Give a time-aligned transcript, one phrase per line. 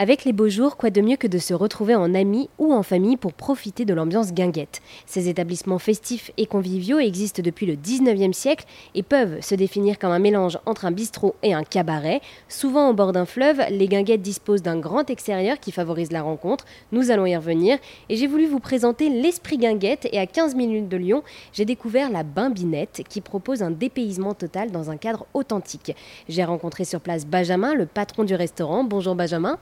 [0.00, 2.84] Avec les beaux jours, quoi de mieux que de se retrouver en amis ou en
[2.84, 4.80] famille pour profiter de l'ambiance guinguette.
[5.06, 8.64] Ces établissements festifs et conviviaux existent depuis le 19e siècle
[8.94, 12.20] et peuvent se définir comme un mélange entre un bistrot et un cabaret.
[12.48, 16.64] Souvent au bord d'un fleuve, les guinguettes disposent d'un grand extérieur qui favorise la rencontre.
[16.92, 17.76] Nous allons y revenir
[18.08, 22.08] et j'ai voulu vous présenter l'esprit guinguette et à 15 minutes de Lyon, j'ai découvert
[22.08, 25.96] la Bimbinette qui propose un dépaysement total dans un cadre authentique.
[26.28, 28.84] J'ai rencontré sur place Benjamin, le patron du restaurant.
[28.84, 29.58] Bonjour Benjamin.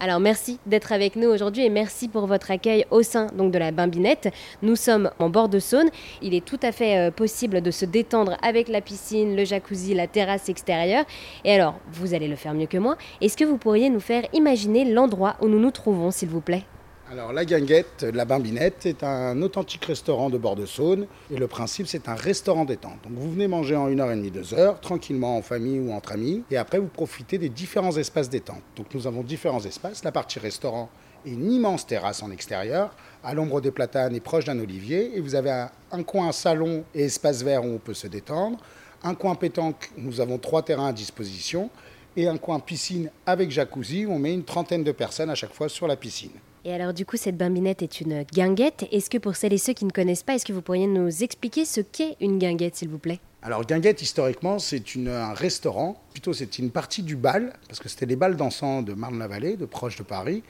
[0.00, 3.58] Alors merci d'être avec nous aujourd'hui et merci pour votre accueil au sein donc de
[3.58, 4.32] la Bimbinette.
[4.62, 5.90] Nous sommes en bord de Saône.
[6.22, 9.94] Il est tout à fait euh, possible de se détendre avec la piscine, le jacuzzi,
[9.94, 11.04] la terrasse extérieure.
[11.44, 12.96] Et alors, vous allez le faire mieux que moi.
[13.20, 16.64] Est-ce que vous pourriez nous faire imaginer l'endroit où nous nous trouvons, s'il vous plaît?
[17.10, 21.46] Alors la Guinguette, la Bimbinette, c'est un authentique restaurant de bord de Saône et le
[21.46, 22.98] principe c'est un restaurant détente.
[23.04, 25.92] Donc vous venez manger en une heure et demie, deux heures, tranquillement en famille ou
[25.92, 28.62] entre amis et après vous profitez des différents espaces détente.
[28.76, 30.04] Donc nous avons différents espaces.
[30.04, 30.90] La partie restaurant
[31.24, 32.90] est une immense terrasse en extérieur
[33.24, 36.84] à l'ombre des platanes et proche d'un olivier et vous avez un, un coin salon
[36.94, 38.58] et espace vert où on peut se détendre.
[39.02, 41.70] Un coin pétanque, nous avons trois terrains à disposition
[42.16, 45.54] et un coin piscine avec jacuzzi où on met une trentaine de personnes à chaque
[45.54, 46.32] fois sur la piscine.
[46.68, 48.84] Et alors du coup, cette bimbinette est une guinguette.
[48.92, 51.22] Est-ce que pour celles et ceux qui ne connaissent pas, est-ce que vous pourriez nous
[51.22, 53.20] expliquer ce qu'est une guinguette, s'il vous plaît?
[53.40, 58.04] Alors Guinguette, historiquement, c'est un restaurant, plutôt c'est une partie du bal, parce que c'était
[58.04, 60.42] les balles dansants de Marne-la-Vallée, de proche de Paris,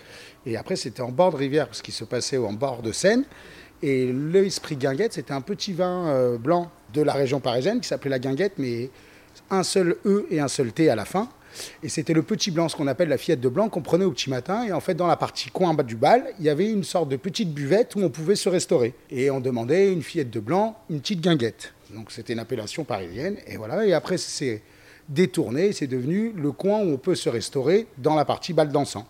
[0.45, 3.25] et après c'était en bord de rivière, ce qui se passait en bord de Seine,
[3.81, 8.11] et l'esprit Guinguette, c'était un petit vin euh, blanc de la région parisienne qui s'appelait
[8.11, 8.91] la Guinguette, mais
[9.51, 11.29] un seul E et un seul T à la fin,
[11.83, 14.11] et c'était le petit blanc, ce qu'on appelle la fillette de blanc, qu'on prenait au
[14.11, 14.65] petit matin.
[14.65, 17.09] Et en fait, dans la partie coin bas du bal, il y avait une sorte
[17.09, 18.95] de petite buvette où on pouvait se restaurer.
[19.11, 21.73] Et on demandait une fillette de blanc, une petite guinguette.
[21.95, 23.37] Donc c'était une appellation parisienne.
[23.47, 23.87] Et voilà.
[23.87, 24.63] Et après, c'est
[25.09, 25.73] détourné.
[25.73, 29.07] C'est devenu le coin où on peut se restaurer dans la partie bal dansant.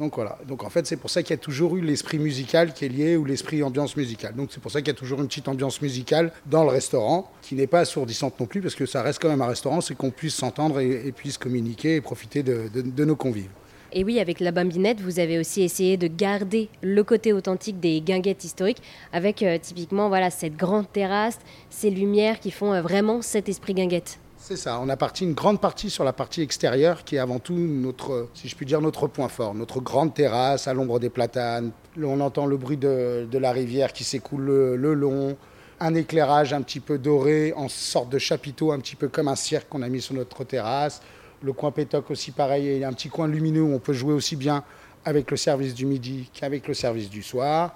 [0.00, 0.38] Donc voilà.
[0.46, 2.88] Donc en fait, c'est pour ça qu'il y a toujours eu l'esprit musical qui est
[2.88, 4.34] lié ou l'esprit ambiance musicale.
[4.34, 7.30] Donc c'est pour ça qu'il y a toujours une petite ambiance musicale dans le restaurant
[7.42, 9.94] qui n'est pas assourdissante non plus parce que ça reste quand même un restaurant, c'est
[9.94, 13.50] qu'on puisse s'entendre et, puisse communiquer et profiter de, nos convives.
[13.92, 18.00] Et oui, avec la Bambinette, vous avez aussi essayé de garder le côté authentique des
[18.00, 18.82] guinguettes historiques
[19.12, 21.38] avec euh, typiquement voilà cette grande terrasse,
[21.70, 24.18] ces lumières qui font euh, vraiment cet esprit guinguette.
[24.46, 27.38] C'est ça, on a parti une grande partie sur la partie extérieure qui est avant
[27.38, 31.08] tout notre, si je puis dire, notre point fort, notre grande terrasse à l'ombre des
[31.08, 31.70] platanes.
[31.96, 35.38] On entend le bruit de, la rivière qui s'écoule le, long,
[35.80, 39.34] un éclairage un petit peu doré en sorte de chapiteau, un petit peu comme un
[39.34, 41.00] cirque qu'on a mis sur notre terrasse.
[41.40, 43.94] Le coin pétoc aussi pareil, il y a un petit coin lumineux où on peut
[43.94, 44.62] jouer aussi bien
[45.06, 47.74] avec le service du midi qu'avec le service du soir.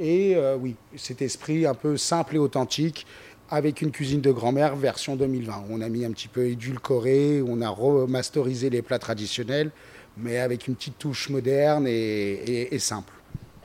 [0.00, 3.06] Et euh, oui, cet esprit un peu simple et authentique
[3.50, 5.64] avec une cuisine de grand-mère version 2020.
[5.70, 9.70] On a mis un petit peu édulcoré, on a remasterisé les plats traditionnels,
[10.16, 13.12] mais avec une petite touche moderne et, simple.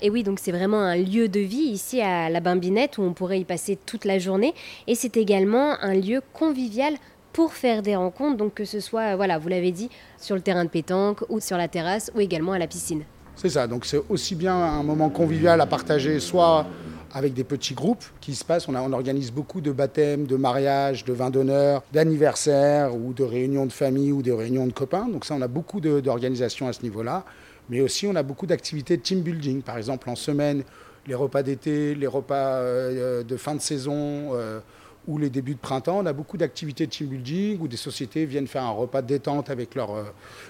[0.01, 3.13] Et oui, donc c'est vraiment un lieu de vie ici à la Bimbinette où on
[3.13, 4.53] pourrait y passer toute la journée.
[4.87, 6.95] Et c'est également un lieu convivial
[7.31, 9.89] pour faire des rencontres, donc que ce soit, voilà, vous l'avez dit,
[10.19, 13.03] sur le terrain de pétanque ou sur la terrasse ou également à la piscine.
[13.35, 16.67] C'est ça, donc c'est aussi bien un moment convivial à partager, soit
[17.13, 18.67] avec des petits groupes qui se passent.
[18.67, 23.71] On, organise beaucoup de baptêmes, de mariages, de vins d'honneur, d'anniversaires ou de réunions de
[23.71, 25.07] famille ou de réunions de copains.
[25.07, 27.23] Donc ça, on a beaucoup d'organisations à ce niveau-là.
[27.69, 29.61] Mais aussi, on a beaucoup d'activités team building.
[29.61, 30.63] Par exemple, en semaine,
[31.07, 34.59] les repas d'été, les repas euh, de fin de saison euh,
[35.07, 35.99] ou les débuts de printemps.
[35.99, 39.07] On a beaucoup d'activités de team building où des sociétés viennent faire un repas de
[39.07, 40.03] détente avec leurs, euh,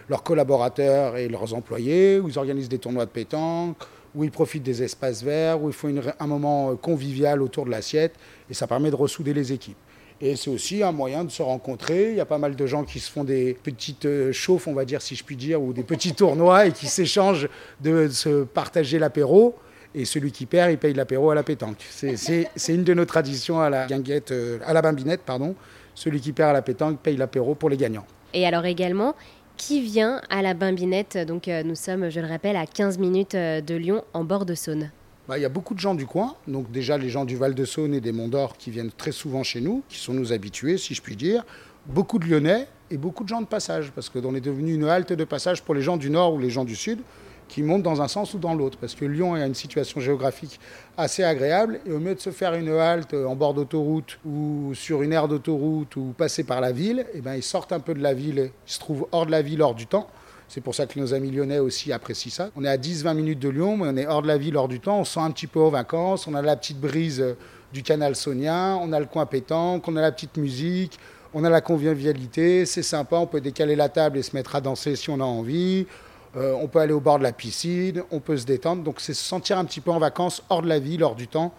[0.09, 3.77] leurs collaborateurs et leurs employés, où ils organisent des tournois de pétanque,
[4.15, 7.71] où ils profitent des espaces verts, où il faut un moment euh, convivial autour de
[7.71, 8.13] l'assiette,
[8.49, 9.77] et ça permet de ressouder les équipes.
[10.21, 12.11] Et c'est aussi un moyen de se rencontrer.
[12.11, 14.73] Il y a pas mal de gens qui se font des petites euh, chauffes, on
[14.73, 17.49] va dire, si je puis dire, ou des petits tournois et qui s'échangent
[17.81, 19.55] de se partager l'apéro.
[19.95, 21.85] Et celui qui perd, il paye l'apéro à la pétanque.
[21.89, 25.55] C'est une de nos traditions à la guinguette, euh, à la bambinette, pardon.
[25.93, 28.05] Celui qui perd à la pétanque paye l'apéro pour les gagnants.
[28.33, 29.13] Et alors également,
[29.57, 31.17] qui vient à la Bimbinette.
[31.27, 34.45] Donc euh, nous sommes, je le rappelle, à 15 minutes euh, de Lyon, en bord
[34.45, 34.91] de Saône.
[35.27, 37.93] Bah, il y a beaucoup de gens du coin, donc déjà les gens du Val-de-Saône
[37.93, 40.93] et des Monts d'Or qui viennent très souvent chez nous, qui sont nos habitués, si
[40.93, 41.45] je puis dire.
[41.85, 45.13] Beaucoup de Lyonnais et beaucoup de gens de passage, parce qu'on est devenu une halte
[45.13, 46.99] de passage pour les gens du Nord ou les gens du Sud
[47.47, 48.77] qui montent dans un sens ou dans l'autre.
[48.79, 50.59] Parce que Lyon a une situation géographique
[50.97, 51.79] assez agréable.
[51.85, 55.27] Et au mieux de se faire une halte en bord d'autoroute ou sur une aire
[55.27, 58.51] d'autoroute ou passer par la ville, eh ben, ils sortent un peu de la ville,
[58.67, 60.07] ils se trouvent hors de la ville hors du temps.
[60.47, 62.49] C'est pour ça que nos amis lyonnais aussi apprécient ça.
[62.55, 64.67] On est à 10-20 minutes de Lyon, mais on est hors de la ville, hors
[64.67, 64.99] du temps.
[64.99, 66.27] On sent un petit peu aux vacances.
[66.27, 67.35] On a la petite brise
[67.73, 68.77] du canal saunien.
[68.81, 69.87] On a le coin pétanque.
[69.87, 70.99] On a la petite musique.
[71.33, 72.67] On a la convivialité.
[72.67, 73.15] C'est sympa.
[73.15, 75.87] On peut décaler la table et se mettre à danser si on a envie.
[76.35, 78.83] Euh, on peut aller au bord de la piscine, on peut se détendre.
[78.83, 81.27] Donc c'est se sentir un petit peu en vacances hors de la ville, hors du
[81.27, 81.53] temps.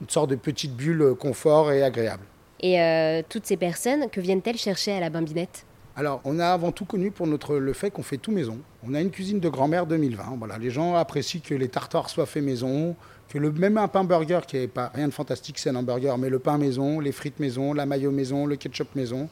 [0.00, 2.24] Une sorte de petite bulle euh, confort et agréable.
[2.60, 5.64] Et euh, toutes ces personnes, que viennent-elles chercher à la Bambinette?
[5.96, 8.58] Alors, on a avant tout connu pour notre, le fait qu'on fait tout maison.
[8.86, 10.36] On a une cuisine de grand-mère 2020.
[10.38, 12.94] Voilà, les gens apprécient que les tartares soient faits maison,
[13.28, 16.16] que le, même un pain burger, qui n'est pas rien de fantastique, c'est un hamburger,
[16.16, 19.28] mais le pain maison, les frites maison, la mayo maison, le ketchup maison,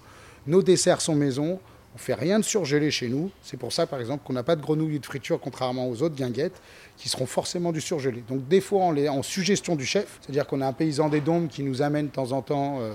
[0.46, 1.60] nos desserts sont maison.
[1.96, 3.30] On fait rien de surgelé chez nous.
[3.40, 6.14] C'est pour ça, par exemple, qu'on n'a pas de grenouilles de friture, contrairement aux autres
[6.14, 6.60] guinguettes,
[6.98, 8.22] qui seront forcément du surgelé.
[8.28, 11.22] Donc, des fois, on est en suggestion du chef, c'est-à-dire qu'on a un paysan des
[11.22, 12.80] dômes qui nous amène de temps en temps.
[12.82, 12.92] Euh,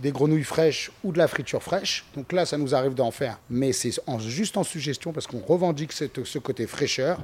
[0.00, 2.04] des grenouilles fraîches ou de la friture fraîche.
[2.16, 5.92] Donc là, ça nous arrive d'en faire, mais c'est juste en suggestion parce qu'on revendique
[5.92, 7.20] ce côté fraîcheur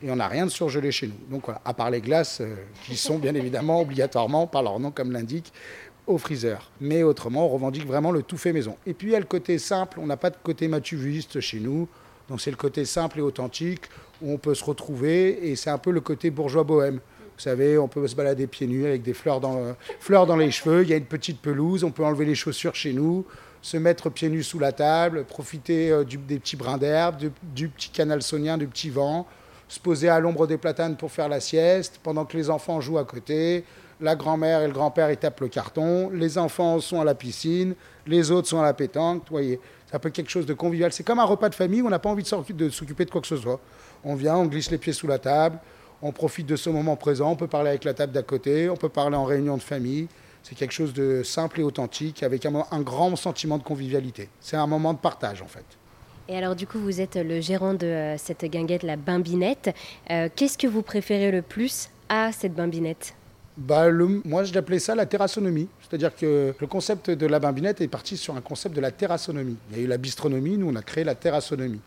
[0.00, 1.18] et on n'a rien de surgelé chez nous.
[1.30, 4.92] Donc voilà, à part les glaces euh, qui sont bien évidemment obligatoirement, par leur nom
[4.92, 5.52] comme l'indique,
[6.06, 6.70] au freezer.
[6.80, 8.76] Mais autrement, on revendique vraiment le tout fait maison.
[8.86, 11.60] Et puis il y a le côté simple, on n'a pas de côté matuviste chez
[11.60, 11.88] nous.
[12.28, 13.82] Donc c'est le côté simple et authentique
[14.20, 17.00] où on peut se retrouver et c'est un peu le côté bourgeois bohème.
[17.36, 19.74] Vous savez, on peut se balader pieds nus avec des fleurs dans,
[20.08, 20.82] dans les cheveux.
[20.82, 21.82] Il y a une petite pelouse.
[21.82, 23.24] On peut enlever les chaussures chez nous,
[23.62, 27.90] se mettre pieds nus sous la table, profiter euh, des petits brins d'herbe, du, petit
[27.90, 29.26] canal saunien, du petit vent,
[29.72, 32.98] se poser à l'ombre des platanes pour faire la sieste, pendant que les enfants jouent
[32.98, 33.64] à côté.
[34.02, 36.10] La grand-mère et le grand-père, ils tapent le carton.
[36.10, 37.74] Les enfants sont à la piscine.
[38.06, 39.22] Les autres sont à la pétanque.
[39.22, 40.92] Vous voyez, c'est un peu quelque chose de convivial.
[40.92, 43.26] C'est comme un repas de famille on n'a pas envie de s'occuper de quoi que
[43.26, 43.60] ce soit.
[44.04, 45.58] On vient, on glisse les pieds sous la table,
[46.02, 48.76] on profite de ce moment présent, on peut parler avec la table d'à côté, on
[48.76, 50.06] peut parler en réunion de famille.
[50.42, 54.28] C'est quelque chose de simple et authentique, avec un, grand sentiment de convivialité.
[54.40, 55.64] C'est un moment de partage, en fait.
[56.28, 59.74] Et alors, du coup, vous êtes le gérant de euh, cette guinguette, la Bimbinette.
[60.10, 63.14] Euh, qu'est-ce que vous préférez le plus à cette Bimbinette?
[63.56, 63.90] Bah,
[64.24, 65.68] moi, je l'appelais ça la terrassonomie.
[65.82, 69.56] C'est-à-dire que le concept de la bimbinette est parti sur un concept de la terrassonomie.
[69.70, 71.80] Il y a eu la bistronomie, nous, on a créé la terrassonomie.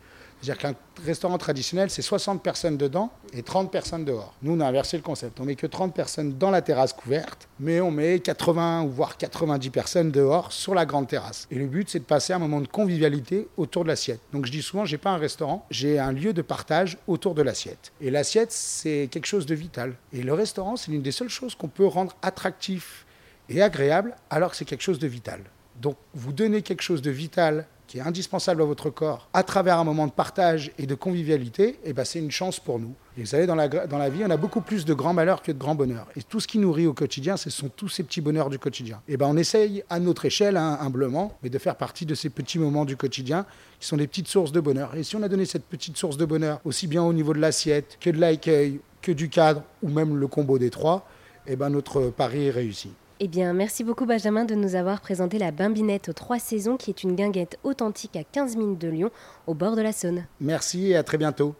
[0.45, 4.35] C'est-à-dire qu'un restaurant traditionnel, c'est 60 personnes dedans et 30 personnes dehors.
[4.43, 5.39] Nous, on a inversé le concept.
[5.39, 9.17] On met que 30 personnes dans la terrasse couverte, mais on met 80 ou voire
[9.17, 11.47] 90 personnes dehors sur la grande terrasse.
[11.49, 14.19] Et le but, c'est de passer un moment de convivialité autour de l'assiette.
[14.33, 17.41] Donc je dis souvent, j'ai pas un restaurant, j'ai un lieu de partage autour de
[17.41, 17.91] l'assiette.
[17.99, 19.95] Et l'assiette, c'est quelque chose de vital.
[20.13, 23.07] Et le restaurant, c'est l'une des seules choses qu'on peut rendre attractif
[23.49, 25.41] et agréable alors que c'est quelque chose de vital.
[25.81, 27.65] Donc vous donnez quelque chose de vital
[27.95, 31.69] qui est indispensable à votre corps à travers un moment de partage et de convivialité,
[31.69, 32.93] et eh ben c'est une chance pour nous.
[33.17, 35.41] Et vous savez, dans la, dans la vie, on a beaucoup plus de grands malheurs
[35.41, 36.05] que de grands bonheurs.
[36.17, 38.97] Et tout ce qui nourrit au quotidien, ce sont tous ces petits bonheurs du quotidien.
[39.07, 42.15] Et eh ben on essaye à notre échelle, hein, humblement, mais de faire partie de
[42.15, 43.45] ces petits moments du quotidien
[43.79, 44.93] qui sont des petites sources de bonheur.
[44.95, 47.39] Et si on a donné cette petite source de bonheur, aussi bien au niveau de
[47.39, 51.07] l'assiette que de l'accueil, que du cadre, ou même le combo des trois,
[51.47, 52.89] et eh ben notre pari est réussi.
[53.21, 56.89] Eh bien, merci beaucoup Benjamin de nous avoir présenté la Bimbinette aux trois saisons, qui
[56.89, 59.09] est une guinguette authentique à 15 minutes de Lyon,
[59.47, 60.25] au bord de la Saône.
[60.41, 61.55] Merci et à très bientôt.